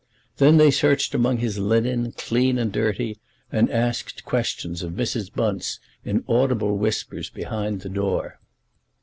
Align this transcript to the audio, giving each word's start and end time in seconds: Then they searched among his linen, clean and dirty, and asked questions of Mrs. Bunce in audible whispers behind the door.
Then 0.37 0.57
they 0.57 0.71
searched 0.71 1.13
among 1.13 1.37
his 1.37 1.59
linen, 1.59 2.13
clean 2.13 2.57
and 2.57 2.71
dirty, 2.71 3.19
and 3.51 3.69
asked 3.69 4.25
questions 4.25 4.81
of 4.81 4.93
Mrs. 4.93 5.31
Bunce 5.31 5.79
in 6.03 6.23
audible 6.27 6.75
whispers 6.75 7.29
behind 7.29 7.81
the 7.81 7.89
door. 7.89 8.39